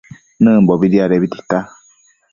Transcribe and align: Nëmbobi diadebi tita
Nëmbobi 0.43 0.87
diadebi 0.93 1.27
tita 1.33 1.59